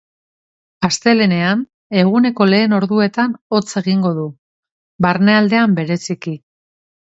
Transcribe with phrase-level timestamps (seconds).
[0.87, 1.59] Astelehenean,
[2.03, 4.25] eguneko lehen orduetan hotz egingo du,
[5.09, 6.35] barnealdean bereziki.